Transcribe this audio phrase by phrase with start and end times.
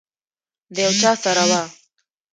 [0.73, 1.61] د یو چا سره وه.